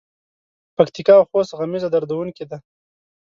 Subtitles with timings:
[0.77, 2.57] پکتیکا او خوست غمیزه دردوونکې ده.